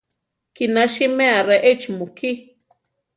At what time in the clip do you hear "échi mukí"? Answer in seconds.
1.71-2.29